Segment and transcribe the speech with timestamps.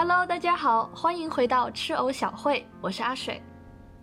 [0.00, 3.42] Hello，大家好，欢迎回到吃藕小会，我是阿水。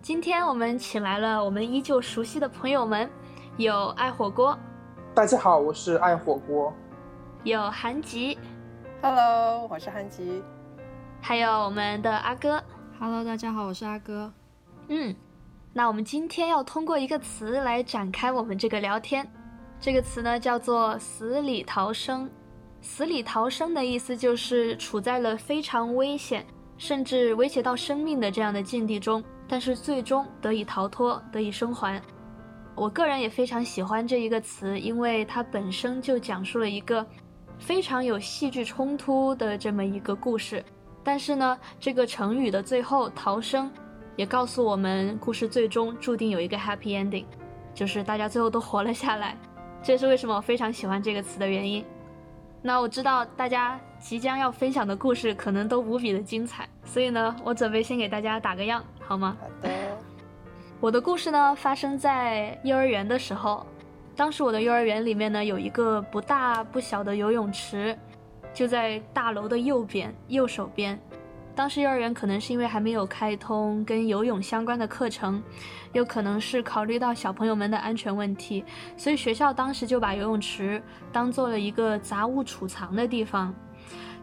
[0.02, 3.10] 今天我们请来了我们依旧熟悉的朋友们，
[3.56, 4.58] 有爱火锅，
[5.14, 6.70] 大家好，我是爱火锅，
[7.44, 8.36] 有韩吉
[9.00, 10.42] ，Hello，我是韩吉，
[11.22, 12.62] 还有我们的阿哥
[13.00, 14.30] ，Hello，大家好，我是阿哥。
[14.88, 15.16] 嗯，
[15.72, 19.26] 那我们今天要通过一个词来展开我们这个聊天，
[19.80, 22.30] 这个词呢叫做死里逃生。
[22.86, 26.46] 死里逃生的意思就是处在了非常危险，
[26.78, 32.00] 甚至威胁到生命的这样的境地中，但是最终得以逃脱，得以生还。
[32.76, 37.04] 我个人也非常喜欢这一个词，因为它本身就讲述了一个
[37.58, 40.64] 非常有戏剧冲突的这么一个故事。
[41.02, 43.70] 但是呢，这个成语的最后逃生，
[44.14, 47.24] 也告诉我们故事最终注定有一个 happy ending，
[47.74, 49.36] 就是大家最后都活了下来。
[49.82, 51.84] 这也是为什么我非常喜欢这个词的原因。
[52.66, 59.36] 那我知道大家即将要分享的故事可能都无比的精彩，所以呢，我准备先给大家打个样，好吗？
[59.40, 59.70] 好的。
[60.80, 63.64] 我的故事呢，发生在幼儿园的时候，
[64.16, 67.96] 当时我的幼儿园里面呢，有一个不大不小的游泳池，
[68.52, 70.98] 就在大楼的右边右手边。
[71.56, 75.42] 当时幼儿园可能是因为还没有开通跟游泳相关的课程，
[75.94, 78.62] 有可能是考虑到小朋友们的安全问题，
[78.94, 83.54] 所以学校当时就把游泳池当做了一个杂物储藏的地方。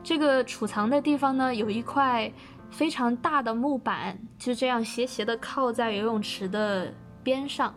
[0.03, 2.31] 这个储藏的地方呢，有一块
[2.69, 7.73] 非常大的木板，就这样斜斜的靠在游泳池的边上。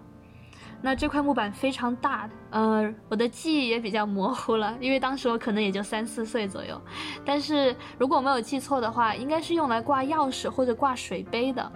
[0.86, 6.80] 那这块木板非常大，呃，我的记忆也比较模糊了，因为当时我可能也就三四岁左右。
[7.24, 11.72] 但是如果我没有记错的话，应该是用来挂钥匙或者挂水杯的。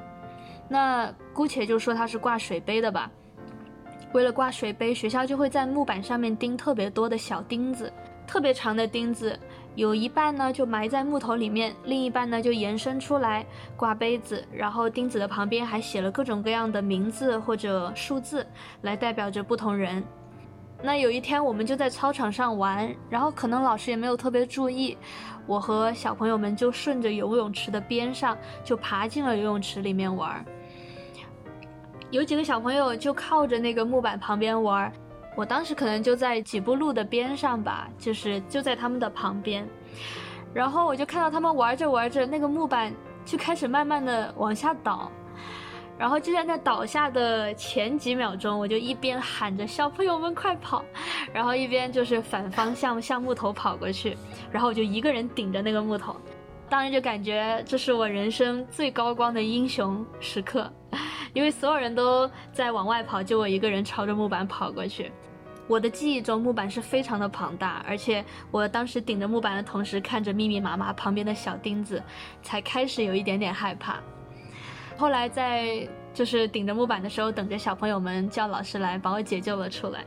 [0.69, 3.11] 那姑且就说它是挂水杯的吧。
[4.13, 7.93] 为了挂水杯，学校就会在木板上面钉特别多的小钉子，
[8.31, 9.37] 特别长的钉子。
[9.75, 13.45] 有一半呢就埋在木头里面，另一半呢就延伸出来
[13.77, 18.47] 挂杯子，然后钉子的旁边还写了各种各样的名字或者数字，
[18.83, 20.05] 来代表着不同人。
[20.81, 24.97] 那有一天我们就在操场上玩，然后可能老师也没有特别注意，
[25.45, 30.45] 我和小朋友们就顺着游泳池的边上就爬进了游泳池里面玩。
[32.13, 34.93] 有几个小朋友就靠着那个木板旁边玩。
[35.41, 39.67] 我当时可能就在几步路的边上吧，就是就在他们的旁边，
[40.53, 42.93] 然后我就看到他们玩着玩着，那个木板
[43.25, 45.11] 就开始慢慢的往下倒，
[45.97, 50.85] 然后就在那倒下的前几秒钟，我就一边喊着小朋友们快跑，
[51.33, 54.19] 然后一边就是反方向向木头跑过去，
[54.53, 56.15] 然后我就一个人顶着那个木头，
[56.69, 60.71] 当时就感觉这是我人生最高光的英雄时刻。
[61.33, 65.13] 因为所有人都在往外跑，就我一个人朝着木板跑过去。
[65.71, 72.03] 我的记忆中，木板是非常的庞大，而且我当时顶着木板的同时，看着密密麻麻旁边的小钉子，
[72.43, 74.01] 才开始有一点点害怕。
[74.97, 80.05] 后来在就是顶着木板的时候，等着小朋友们叫老师来把我解救了出来。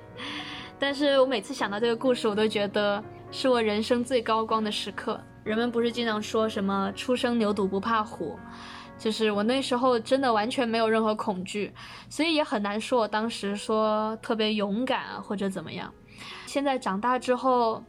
[0.78, 3.02] 但是我每次想到这个故事，我都觉得
[3.32, 5.18] 是我人生最高光的时刻。
[5.46, 8.38] 人们不是经常说什么“初生牛犊不怕虎”。
[9.04, 11.70] 就是我那时候真的完全没有任何恐惧，
[12.10, 15.94] 所以也很难说我当时说特别勇敢或者怎么样。
[16.46, 17.84] 现在长大之后，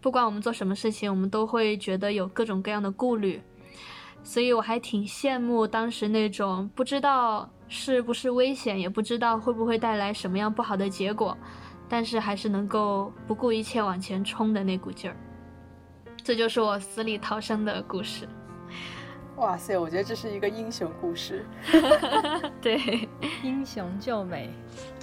[0.00, 3.42] 不管我们做什么事情，我们都会觉得有各种各样的顾虑，
[4.22, 11.36] 所以我还挺羡慕当时那种不知道是不是危险，也不知道会不会带来什么样不好的结果，
[11.90, 15.16] 但是还是能够不顾一切往前冲的那股劲儿。
[16.22, 18.26] 这就是我死里逃生的故事。
[19.36, 21.44] 哇塞，我觉得这是一个英雄故事。
[22.62, 23.08] 对，
[23.42, 24.48] 英雄救美。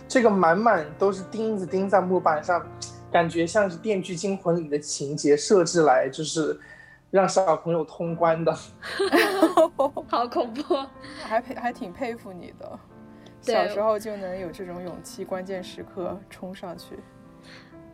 [0.07, 2.65] 这个满满都是钉子钉在木板上，
[3.11, 6.57] 感觉像是《电锯惊魂》里的情节设置来，就是
[7.09, 8.53] 让小朋友通关的。
[10.07, 10.85] 好恐怖，
[11.23, 12.79] 还佩还挺佩服你的，
[13.41, 16.97] 小时候就能有这种勇气，关键时刻冲上去。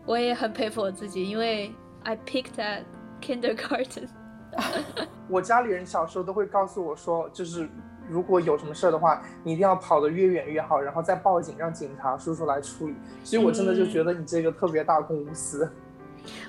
[0.06, 2.84] 我也很佩服我自己，因为 I picked at
[3.22, 4.08] kindergarten。
[5.30, 7.68] 我家里人小时候都会告诉我说，就是
[8.08, 12.96] 如果有什么事儿的话，你一定要跑得越远越好，然后再报警，让警察叔叔来处理。
[13.24, 15.70] 所以，我真的就觉得你这个特别大公无私。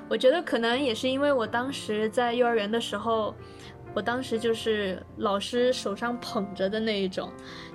[0.09, 3.35] 我觉得可能也是因为我当时在幼儿园的时候，
[3.95, 7.31] 我当时就是老师手上捧着的那一种，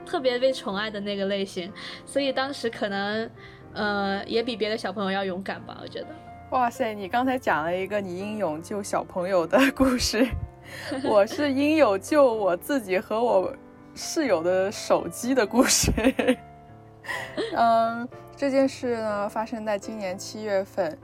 [0.06, 1.72] 特别被宠爱的那个类型，
[2.06, 3.30] 所以当时可能，
[3.74, 6.08] 呃，也比别的小朋友要勇敢吧，我觉得。
[6.54, 10.24] 哇塞，你刚才讲了一个你英勇救小朋友的 故事，
[11.04, 13.52] 我是英勇救我自己和我
[13.96, 15.92] 室友的手机的故事。
[17.56, 18.08] 嗯，
[18.38, 20.96] 这件事呢发生在今年七月份，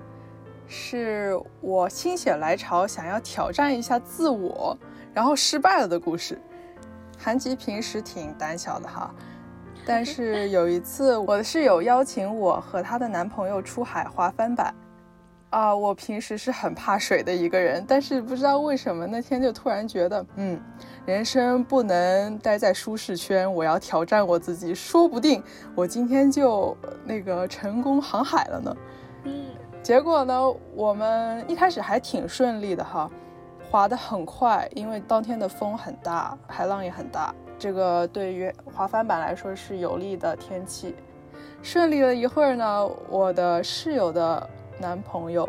[0.68, 4.78] 是我心血来潮想要挑战一下自我，
[5.16, 6.40] 然后失败了的故事。
[7.18, 9.12] 韩吉平时挺胆小的哈，
[9.84, 14.72] 但是有一次我的室友邀请我和她的男朋友出海滑帆板。
[15.50, 20.60] 啊，我平时是很怕水的一个人，但是不知道为什么那天就突然觉得，嗯，
[21.08, 25.42] 人生不能待在舒适圈，我要挑战我自己，说不定
[25.74, 28.78] 我今天就那个成功航海了呢。
[29.24, 29.48] 嗯，
[29.82, 30.40] 结果呢，
[30.76, 33.10] 我们一开始还挺顺利的哈，
[33.72, 40.94] 滑得很快，因为当天的风很大，海浪也很大，这个对于滑帆板来说是有利的天气。
[41.64, 44.48] 顺利了一会儿呢，我的室友的。
[44.80, 45.48] 男朋友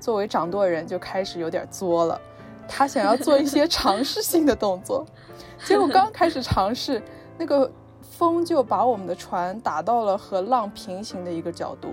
[0.00, 2.20] 作为掌舵人就开始有点作了，
[2.68, 5.06] 他想要做一些尝试性的动作，
[5.64, 7.00] 结果刚开始尝试，
[7.38, 7.70] 那个
[8.00, 11.88] 风就把我们的船打到了和浪平行的一个角度。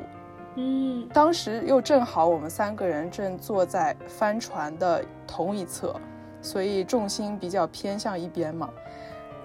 [0.56, 5.96] 嗯，当时又正好我们三个人正坐在帆船的同一侧，
[6.42, 8.70] 所以重心比较偏向一边嘛。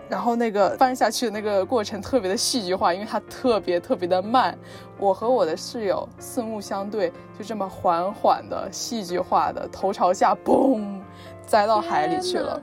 [0.09, 4.57] 然后那个翻下去的那个过程特别的戏剧化，因为它特别特别的慢。
[4.99, 11.01] 我和我的室友四目相对，就这么缓缓的戏剧化的头朝下，嘣，
[11.47, 12.61] 栽到海里去了。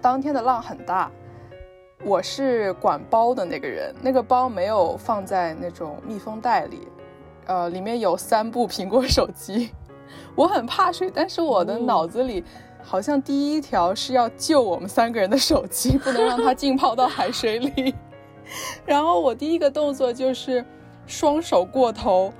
[0.00, 1.10] 当天的浪很大，
[2.04, 6.86] 我是管包的那个人，那个包没有放在那种密封袋里，
[7.46, 9.70] 呃，里面有三部苹果手机。
[10.34, 12.44] 我很怕水，但是我的脑子里。
[12.88, 17.94] 好像第一条是要救我们三个人的手机， 不能让它浸泡到海水里。
[18.86, 20.64] 然后我第一个动作就是
[21.06, 22.32] 双手过头，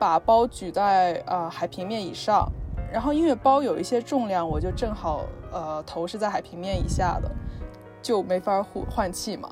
[0.00, 2.50] 把包举在呃海平面以上。
[2.92, 7.30] 然后因为包有一些重量，我就正好呃头是在海平面以下的，
[8.02, 9.50] 就没法换换气嘛。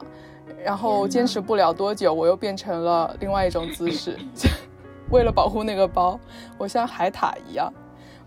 [0.64, 4.19] 然后坚持不了多久，我又变成了另外一种姿势。
[5.12, 6.19] 为了保护那个包，
[6.58, 7.73] 我像海獭一样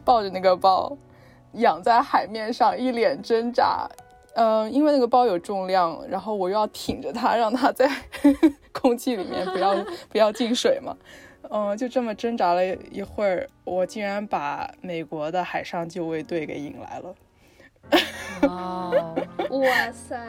[0.05, 0.97] 抱着那个包。
[1.53, 3.87] 仰在海面上，一脸挣扎。
[4.35, 7.87] 嗯，因为那个包有重量，然后我又要挺着它，让它在
[8.73, 9.75] 空气里面不要
[10.09, 10.95] 不要进水嘛。
[11.51, 17.15] 嗯，就这么挣扎了一会儿，我竟然把美国的海上救卫队给引来了。
[18.41, 19.15] 哦，
[19.51, 20.19] 哇塞！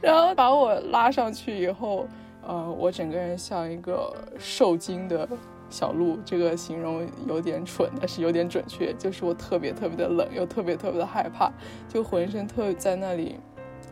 [0.00, 2.08] 然后把我拉上去以后，
[2.44, 5.28] 呃，我整个人像一个受惊的。
[5.72, 11.50] 小鹿这个形容有点蠢，但是有点准确，就是我特别特别的冷，又特别特别的害怕，
[11.88, 13.40] 就浑身特在那里，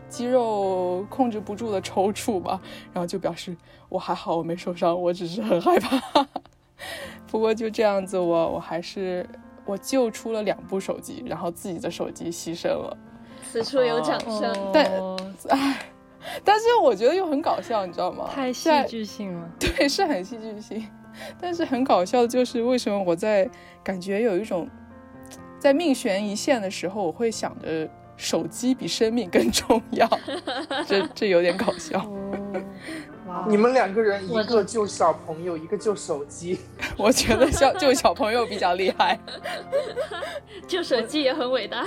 [0.07, 2.61] 肌肉控制不住的抽搐吧，
[2.93, 3.57] 然后就表示
[3.89, 6.27] 我还好，我没受伤，我只是很害怕。
[7.27, 9.27] 不过就这样子，我我还是
[9.65, 12.97] 我救出了两部手机，然后自己的手机牺牲了。
[13.51, 14.53] 此处有掌声。
[14.73, 14.85] 但
[15.49, 15.79] 唉，
[16.43, 18.29] 但是我觉得又很搞笑，你知道吗？
[18.33, 19.49] 太戏剧性了。
[19.59, 20.87] 对，是很戏剧性。
[21.39, 23.49] 但是很搞笑的就是，为什么我在
[23.83, 24.69] 感觉有一种
[25.59, 30.09] 在命悬一线的时候，我会想着手机比生命更重要，
[30.85, 32.05] 这这有点搞笑。
[33.47, 36.59] 你们两个人，一个救小朋友，一个救手机，
[36.97, 39.17] 我觉得小救小朋友比较厉害，
[40.67, 41.85] 救手机也很伟大。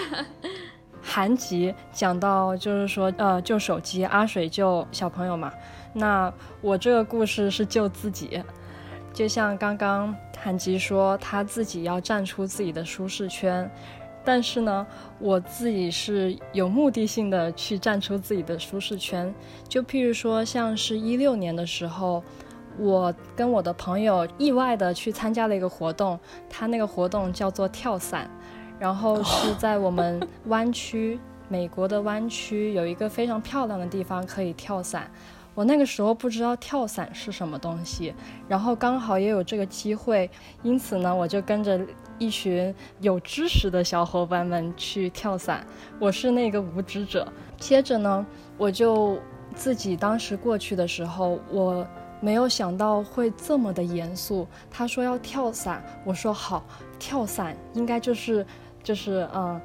[1.03, 5.53] 韩吉讲到就是说，呃，救手机，阿水救小朋友嘛，
[5.93, 6.33] 那
[6.63, 8.43] 我这个故事是救自己。
[9.15, 13.71] 就像刚刚韩吉说，他自己要站出自己的舒适圈，
[14.25, 14.85] 但是呢，
[15.21, 19.33] 我自己是有目的性的去站出自己的舒适圈。
[19.69, 22.25] 就譬如说，像是一六年的时候，
[22.77, 26.19] 我跟我的朋友意外的去参加了一个活动，
[26.51, 28.29] 他那个活动叫做跳伞，
[28.81, 35.09] 然后是在我们湾区，美国的湾区有一个非常漂亮的地方可以跳伞。
[35.55, 38.13] 我那个时候不知道跳伞是什么东西，
[38.49, 40.29] 然后刚好也有这个机会，
[40.63, 41.81] 因此呢，我就跟着
[42.19, 45.65] 一群有知识的小伙伴们去跳伞。
[46.01, 47.33] 我是那个无知者。
[47.57, 48.27] 接着呢，
[48.59, 49.17] 我就
[49.55, 51.87] 自己当时过去的时候，我
[52.21, 54.47] 没有想到会这么的严肃。
[54.71, 56.65] 他说要跳伞，我说好，
[56.99, 58.45] 跳伞应该就是
[58.83, 59.61] 就是嗯。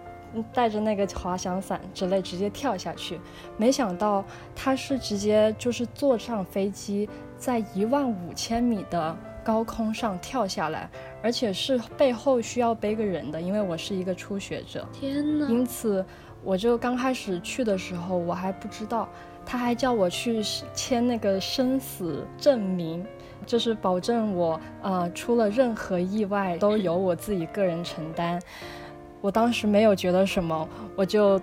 [0.54, 3.20] 带着那个滑翔伞之类直接跳下去，
[3.58, 4.24] 没想到
[4.56, 10.90] 他是直接就是坐上飞机，在一万五千米的高空上跳下来，
[11.24, 14.88] 而且是背后需要背个人的，因为我是一个初学者。
[14.92, 15.48] 天哪！
[15.48, 16.06] 因此，
[16.44, 19.10] 我就刚开始去的时候我还不知道，
[19.46, 20.42] 他还叫我去
[20.74, 23.06] 签那个生死证明，
[23.46, 28.40] 就是保证我呃出了任何意外都由我自己个人承担。
[29.22, 31.40] 我当时没有觉得什么，我就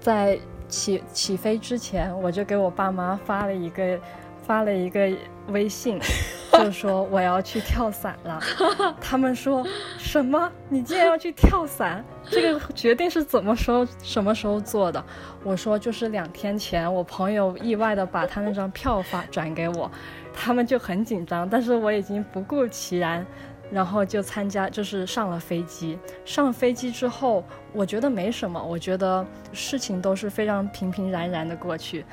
[0.00, 0.38] 在
[0.68, 3.98] 起起飞之前，我就给我爸妈发了一个
[4.42, 5.08] 发了一个
[5.48, 6.00] 微信，
[6.52, 8.40] 就说我要去跳伞了。
[9.00, 9.64] 他们说
[9.98, 10.50] 什么？
[10.68, 12.04] 你竟然要去跳伞？
[12.24, 15.04] 这个决定是怎么时候、什么时候做的？
[15.44, 19.90] 我说就是两天前，我朋友意外的把他那张票发转给我，
[20.32, 23.24] 他们就很紧张，但是我已经不顾其然。
[23.72, 25.98] 然后就参加，就是上了飞机。
[26.26, 32.04] 上飞机之后，我觉得没什么，我觉得事情都是非常平平然然的过去。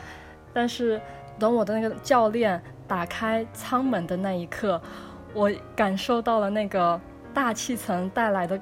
[0.53, 0.99] 但是
[1.37, 4.81] 等我的那个教练打开舱门的那一刻，
[5.33, 6.99] 我感受到了那个
[7.33, 8.59] 大气层带来的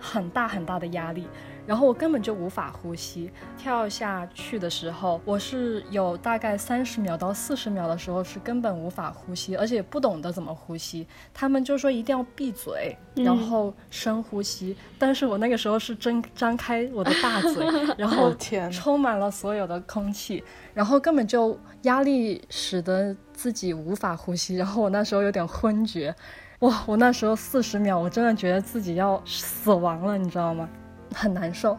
[0.00, 1.26] 很大很大的压力。
[1.66, 11.06] 然后我根本就无法呼吸，跳下去的时候，我是有大概三十秒到四十秒的时候是根本无法呼吸，而且不懂得怎么呼吸。
[11.34, 14.76] 他们就说一定要闭嘴，然后深呼吸。
[14.98, 17.66] 但是我那个时候是睁张开我的大嘴，
[17.98, 24.56] 然后天，充满了所有的空气，然后根本就压力使得自己无法呼吸。
[24.56, 26.14] 然后我那时候有点昏厥，
[26.60, 26.84] 哇！
[26.86, 30.68] 我那时候四十秒，我真的觉得自己要死亡了，你知道吗？
[31.14, 31.78] 很难受，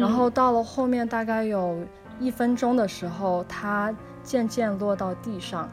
[0.00, 1.78] 然后到了后面大概有
[2.18, 5.68] 一分钟的时候，它渐渐落到地上，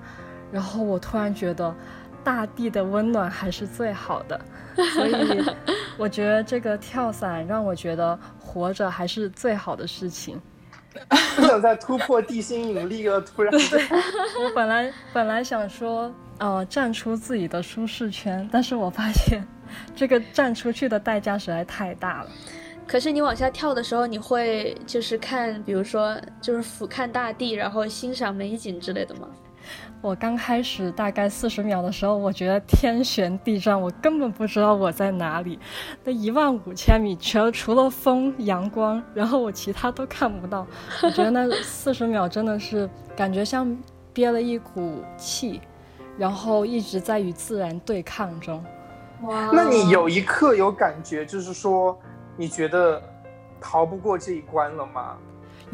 [0.52, 1.74] 然后我突然觉得
[2.24, 4.40] 大地的温暖还是最好的，
[4.96, 5.44] 所以
[5.98, 10.42] 我觉得这个跳伞让我觉得活着还是最好的事情。
[11.36, 13.52] 不想再突破地心引力了，突然。
[13.70, 13.84] 对
[14.40, 19.44] 我本来本来想说，呃，站出自己的舒适圈，但是我发现
[19.96, 22.30] 这个站出去的代价实在太大了。
[22.86, 29.28] 可是你往下跳的时候，你会就是看，比如说就是俯瞰大地，然后欣赏美景之类的吗？
[30.02, 35.58] 我刚开始大概四十秒的时候，我觉得天旋地转，我根本不知道我在哪里。
[36.04, 40.68] 那一万五千米，全除了风、阳光，然后我其他都看不到。
[41.02, 43.76] 我觉得那 四十秒真的是感觉像
[44.12, 45.62] 憋了一股气，
[46.18, 48.62] 然后一直在与自然对抗中。
[49.22, 49.50] 哇！
[49.54, 51.98] 那你有一刻有感觉，就是说。
[52.36, 53.02] 你觉得
[53.62, 55.18] 逃不过这一关了吗？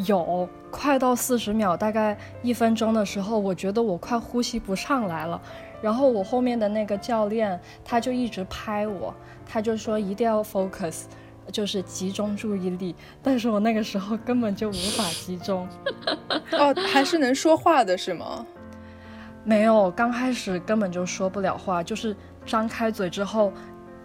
[0.06, 5.42] 有，快到四十秒，大概一分钟的时候，我觉得我快呼吸不上来了。
[5.82, 9.14] 然后我后面的那个教练他就一直拍我，
[9.46, 11.04] 他就说一定要 focus，
[11.52, 12.96] 就是集中注意力。
[13.24, 15.68] 但是我那个时候根本就无法集中。
[16.52, 18.46] 哦，还是能说话的是吗？
[19.44, 23.52] 没有，刚开始根本就说不了话，就是张开嘴之后。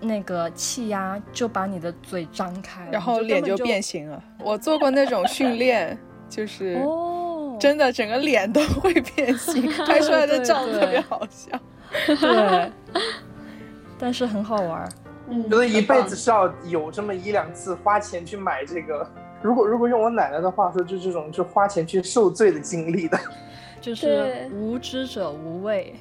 [0.05, 4.23] 那个气压就把你的嘴张开，然后脸就变形了。
[4.39, 11.59] 我做过那种训练，就是哦，真的整个脸都会变形， 拍出来的照特别好笑。
[12.21, 12.71] 对，
[13.99, 14.89] 但是很好玩。
[15.29, 19.09] 嗯觉得一辈子是要有这么一两次花钱去买这个。
[19.41, 23.19] 如果如果用我奶奶的话说，就这种就花钱去受罪的经历的，
[23.81, 25.95] 就是无知者无畏。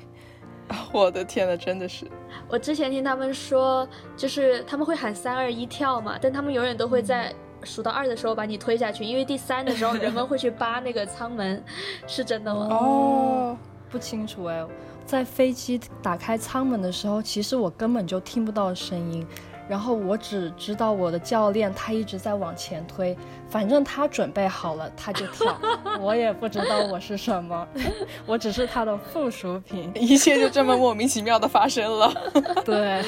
[0.92, 2.06] 我的天呐，真的是！
[2.48, 11.64] 我之前听他们说，就是他们会喊三二一跳嘛，但他们永远都会在数到二的时候把你推下去，因为第三的时候人们会去扒那个舱门，
[12.08, 12.68] 是真的吗？
[12.72, 13.58] 哦，
[13.90, 14.66] 不清楚哎，
[15.06, 19.26] 在飞机打开舱门的时候，其实我根本就听不到声音。
[19.70, 23.18] 然后我只知道我的教练他一直在往前推，
[23.50, 25.58] 反正他准备好了他就跳，
[26.00, 27.68] 我也不知道我是什么，
[28.26, 32.14] 我只是他的附属品，一切就这么莫名其妙的发生了。
[32.66, 33.04] 对，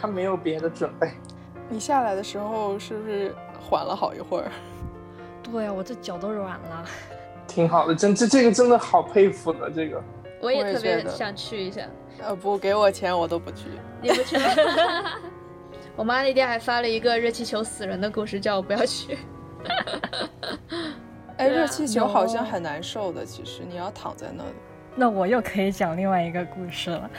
[0.00, 1.10] 他没有别的准备。
[1.68, 4.50] 你下来的时候是不是缓了好一会儿？
[5.42, 6.84] 对啊，我这脚都软了。
[7.46, 10.02] 挺好的，真这这个真的好佩服的这个。
[10.40, 11.82] 我也特别想去一下。
[12.20, 13.64] 呃，不给我钱我都不去。
[14.00, 14.36] 你不去？
[15.94, 19.18] 我妈那天还发了一个热气球死人的故事，叫我不要去。
[21.36, 24.50] 哎，热气球好像很难受的，其实你要躺在那里。
[24.94, 27.10] 那我又可以讲另外一个故事了。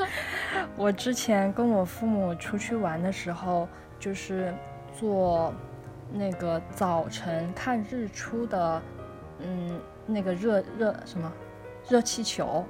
[0.76, 3.68] 我之前跟我父母出去玩的时候，
[3.98, 4.54] 就是
[4.98, 5.52] 坐
[6.12, 8.82] 那个早晨看日出的，
[9.40, 11.30] 嗯，那个热热什么
[11.88, 12.64] 热气球，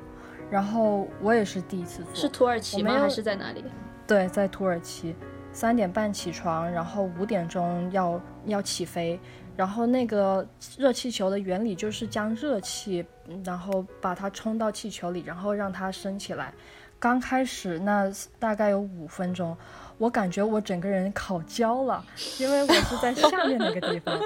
[0.51, 2.15] 然后我也是第一次坐。
[2.15, 2.99] 是土耳其吗？
[2.99, 3.65] 还是在哪里？
[4.09, 5.15] 对，在土耳其，
[5.53, 9.21] 三点半起床，然后五点钟要要起飞，
[9.55, 10.45] 然后那个
[10.79, 13.05] 热气球的原理就是将热气，
[13.45, 16.55] 然后把它冲到气球里，然后让它升起来。
[16.99, 19.55] 刚开始那大概有五分钟，
[19.99, 22.03] 我感觉我整个人烤焦了，
[22.41, 24.19] 因为我是在下面那个地方。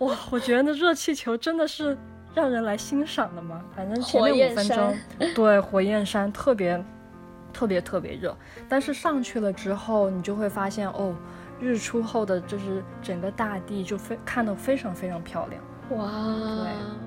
[0.00, 1.96] 哇，我觉得那热气球真的是
[2.34, 3.64] 让人来欣赏的嘛？
[3.74, 4.94] 反正前面五分钟，
[5.34, 6.78] 对，火焰山特别。
[7.60, 8.34] 特别特别热，
[8.70, 11.14] 但是上去了之后，你就会发现哦，
[11.60, 15.62] 日出后的就是整个大地就非看得非常非常漂亮。
[15.90, 16.10] 哇，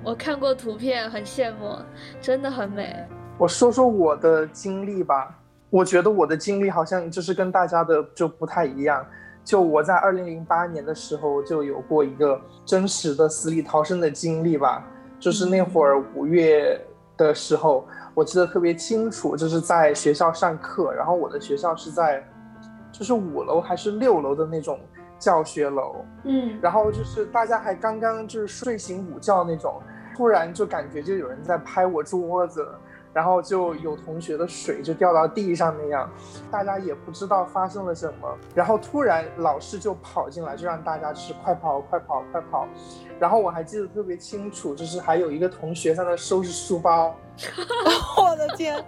[0.04, 1.76] 我看过图片，很羡慕，
[2.22, 2.96] 真的很美。
[3.40, 5.36] 我说说我的经历吧，
[5.72, 9.04] 我觉得我的经历好像就是跟大家的就不太一样。
[9.44, 14.86] 就我在二零零八年的时候就有过一个真实的死里逃生的经历吧，
[15.20, 16.80] 就是那会儿五月
[17.18, 22.24] 的时候，我记得特别清楚，就是在学校上课，然后我的学校是在
[22.92, 24.80] 就是五楼还是六楼的那种
[25.20, 29.82] 教学楼，嗯，然后就是大家还刚刚就是睡醒午觉那种，
[30.16, 32.68] 突然就感觉就有人在拍我桌子。
[33.14, 36.10] 然后就有同学的水就掉到地上那样，
[36.52, 38.38] 大家也不知道发生了什么。
[38.56, 42.68] 然后突然老师就跑进来，就让大家就是快跑快跑快跑。
[43.20, 47.16] 然后我还记得特别清楚，就是还有一个同学在那收拾书包。
[48.18, 48.84] 我的天！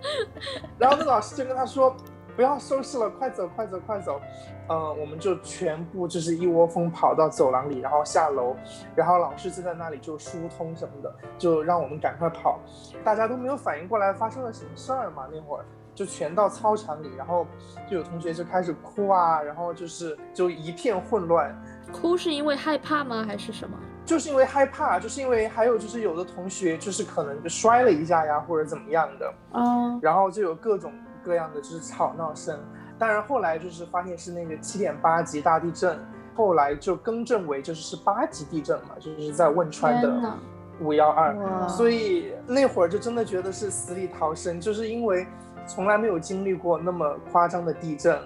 [0.78, 1.94] 然后那老师就跟他说。
[2.36, 4.20] 不要收拾了，快走，快走，快走！
[4.68, 8.56] 嗯，我们就全部就是一窝蜂跑到走廊里，然后下楼，
[8.94, 12.60] 然后老师就在那里就疏通什么的，就让我们赶快跑。
[13.04, 17.46] 大家都没有反应过来发生了什么事儿嘛，那会儿就全到操场里，然后
[17.90, 21.54] 就有同学就开始哭啊，然后就是就一片混乱。
[21.92, 23.24] 哭是因为害怕吗？
[23.26, 23.76] 还是什么？
[24.04, 29.34] 就是因为害怕，就是因为还有就是有的同学就是可能就摔了一下呀，或者怎么样的。
[29.52, 30.92] 嗯，然后就有各种。
[31.24, 32.58] 各样的就是吵闹声，
[32.98, 35.98] 当然后来就是发现是那个七点八级大地震，
[36.34, 40.34] 后来就更正为就是是八级地震嘛，就是在汶川的
[40.80, 41.34] 五幺二，
[41.68, 45.26] 所以那会儿就真的觉得是死里逃生，就是因为
[45.66, 48.18] 从来没有经历过那么夸张的地震，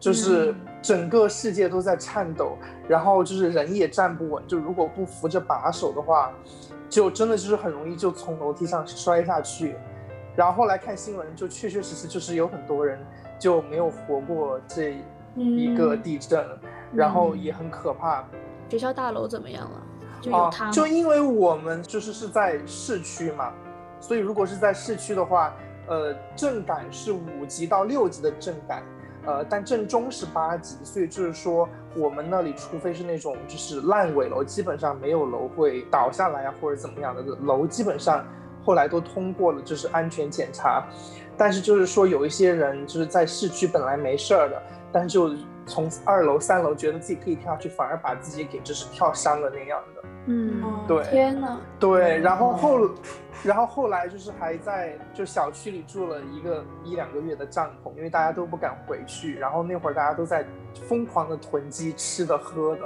[0.00, 2.58] 就是整个世界都在颤抖，
[2.88, 6.32] 然后就是人也站不稳，就如果不扶着把手的话，
[6.88, 9.76] 就真的就是很容易就从楼梯上摔下去。
[10.34, 12.98] 然后后来看新闻，就确确实实就是有很多人
[13.38, 14.96] 就没有活过这
[15.36, 16.42] 一个地震，
[16.92, 18.24] 然后也很可怕。
[18.70, 19.82] 学校大楼怎么样了？
[20.22, 23.52] 就有塌就因为我们就是是在市区嘛，
[24.00, 25.52] 所以如果是在市区的话，
[25.86, 28.82] 呃，震感是五级到六级的震感，
[29.26, 38.24] 呃，但震中是八级，所以就是说我们那里除非是那种就是烂尾楼，基本上没有楼会倒下来啊或者怎么样的楼，基本上。
[38.64, 40.84] 后来都通过了，就是安全检查，
[41.36, 45.34] 但是就是说有一些人就是在市区本来没事儿的，但是就
[45.66, 50.02] 从二楼、三楼觉得自己可以跳下去，反而把自己给就是跳伤了那样的。
[50.26, 52.88] 嗯，对，天呐，对，然后后，
[53.42, 60.46] 然后后来就是还在就小区里住了一个一两个月的帐篷，因为大家都不敢回去，然后那会儿大家都在
[60.88, 62.82] 疯狂的囤积吃的喝的，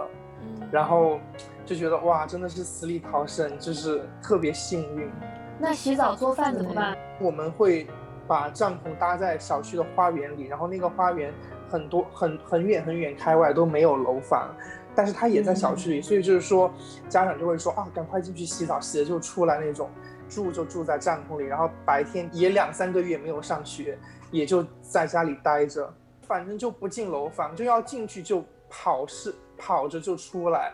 [0.71, 1.21] 然后
[1.67, 5.11] 就觉得哇，真的是死里逃生，就是特别幸运。
[5.59, 6.97] 那洗澡做饭怎么办？
[7.21, 7.87] 我们会
[8.27, 11.33] 把帐篷搭在小区的花园里，然后那个花园
[11.69, 14.55] 很多很很远很远开外都没有楼房，
[14.95, 16.73] 但是它也在小区里，所以就是说
[17.09, 19.88] 家长就会说啊，赶快进去洗澡，洗了就出来那种。
[20.29, 23.97] 住就住在帐篷里，然后白天也两三个月没有上学，
[24.33, 25.88] 也就在家里待着，
[26.23, 30.73] 反正就不进楼房，就要进去就跑是跑着就出来。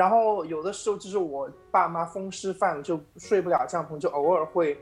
[0.00, 4.80] 然后有的时候就是我爸妈风湿犯就睡不了帐篷，就偶尔会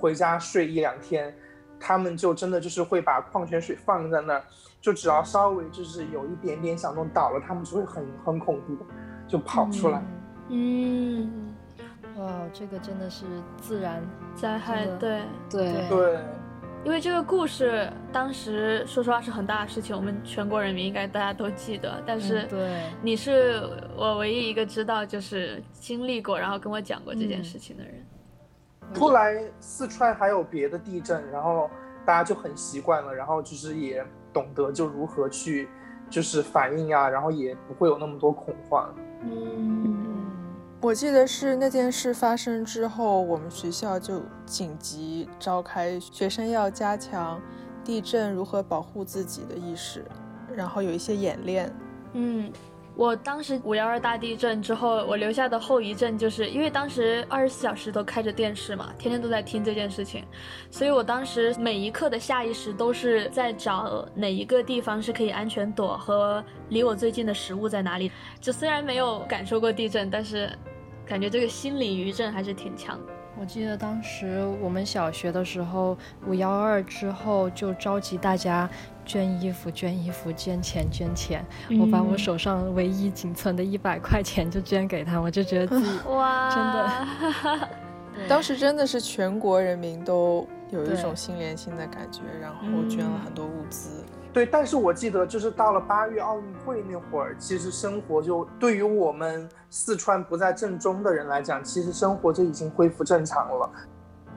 [0.00, 1.32] 回家睡一两天。
[1.78, 4.42] 他们就真的就是会把矿泉水放在那儿，
[4.80, 8.76] 就只要稍微就是有一点点响动倒了，他们就会很很恐怖，
[9.28, 10.02] 就跑出来。
[10.48, 11.54] 嗯，
[12.16, 13.26] 哇，这个真的是
[13.60, 14.02] 自然
[14.34, 16.18] 灾害，对对对。
[16.88, 22.02] 因为这个故事当时说实话是很大的事情，我们全国人民应该大家都记得。
[22.06, 23.60] 但是，对，你是
[23.94, 27.92] 我唯一一个知道就是经历过，然后跟我讲过这件事情的人。
[28.98, 31.68] 后来四川还有别的地震，然后
[32.06, 35.68] 大家就很习惯了，然后就是也懂得就如何去
[36.08, 38.94] 就是反应啊，然后也不会有那么多恐慌。
[39.24, 40.27] 嗯。
[40.80, 47.40] 我记得是那件事发生之后，我们学校就紧急召开学生要加强
[47.84, 50.04] 地震如何保护自己的意识，
[50.54, 51.72] 然后有一些演练。
[52.12, 52.50] 嗯，
[52.98, 60.24] 我当时五幺二大地震之后，我留下的后遗症就是因为当时二十四小时都开着电视嘛，天天都在听这件事情，
[60.68, 68.10] 所以我当时每一刻的下意识都是在找哪一个地方是可以安全躲和离我最近的食物在哪里。
[68.40, 70.50] 就虽然没有感受过地震，但是。
[71.06, 73.00] 感觉这个心理余震还是挺强。
[73.40, 75.96] 我记得当时我们小学的时候，
[76.26, 78.68] 五幺二之后就召集大家
[79.04, 81.44] 捐衣服、捐衣服、捐钱、捐钱。
[81.80, 86.58] 我把我手上唯一仅存的一百块钱就捐给他，我就觉得自己哇，真
[87.58, 87.68] 的。
[88.28, 94.04] 当时真的是全国人民都有一种心连心的感觉，然后捐了很多物资。
[94.38, 103.68] 对，但是我记得就是到了八月奥运会那会儿，其实生活就对于我们四川不在正中的人来讲，其实生活就已经恢复正常了。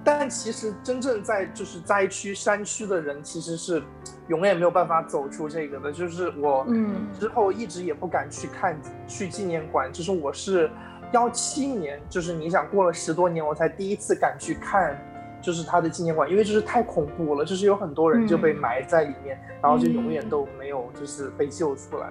[0.03, 3.83] 但其实真正在就是灾区山区的人，其实是
[4.27, 5.91] 永远没有办法走出这个的。
[5.91, 8.75] 就是我嗯之后一直也不敢去看
[9.07, 10.67] 去纪念馆，就是我是
[11.13, 14.99] 幺七年，就是你想过了十多年，我才第一次敢去看，
[15.41, 22.10] 就是他的纪念馆，因为就是太恐怖了，就是有很多人就被嗯埋在里面，然后就永远嗯都没有就是被救出来。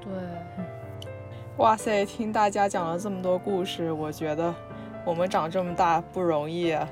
[0.00, 0.12] 对，
[1.56, 4.54] 哇塞，听大家讲了这么多故事，我觉得
[5.04, 6.88] 我们长这么大不容易啊。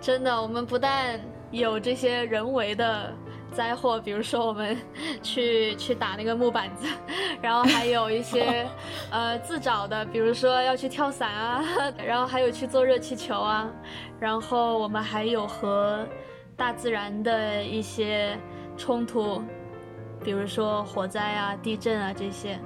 [0.00, 3.12] 真的，我们不但有这些人为的
[3.52, 4.76] 灾祸，比如说我们
[5.22, 6.86] 去去打那个木板子，
[7.40, 8.66] 然后还有一些
[9.12, 11.62] 呃自找的，比如说要去跳伞啊，
[12.04, 13.70] 然后还有去做热气球啊，
[14.18, 16.04] 然后我们还有和
[16.56, 18.36] 大自然的一些
[18.76, 19.42] 冲突，
[20.24, 22.58] 比如说火灾啊、地震啊这些。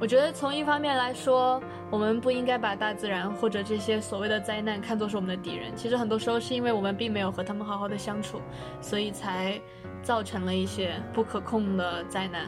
[0.00, 5.74] 我觉得从一方面来说，我们不应该把大自然或者这些所谓的灾难看作是我们的敌人。
[5.74, 8.40] 其实很多时候是因为我们并没有和他们好好的相处，
[8.80, 9.58] 所以才
[10.02, 12.42] 造成了一些不可控的灾难。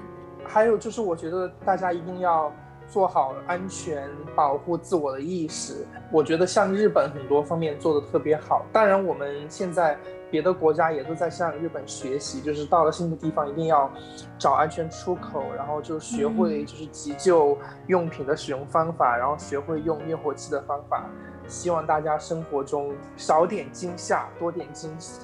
[0.44, 2.52] 还有就是，我觉得大家一定要
[2.86, 5.86] 做好安全保护自我的意识。
[6.12, 9.98] 我觉得像日本很多方面做的特别好，当然我们现在
[10.30, 13.90] 别的国家也都在向日本学习，就是到了新的地方一定要
[14.38, 21.04] 找安全出口，然后就学会就是急救用品的使用方法，然后学会用灭火器的方法。
[21.46, 25.20] 希望大家生活中少点惊吓，多点惊喜。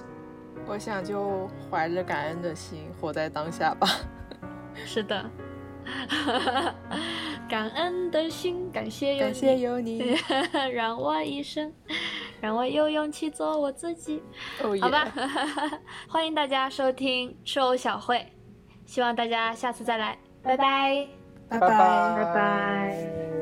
[0.67, 3.87] 我想就怀着感恩的心活在当下吧。
[4.75, 5.25] 是的，
[7.49, 10.17] 感恩的心，感谢有感谢，有你。
[10.75, 11.73] 让我一生，
[12.41, 14.23] 让我有勇气做我自己。
[14.63, 15.07] 哦好吧，
[16.09, 18.27] 欢迎大家收听吃藕小会，
[18.87, 21.07] 希望大家下次再来，拜拜。
[21.49, 21.69] 拜拜。
[21.69, 23.36] 拜拜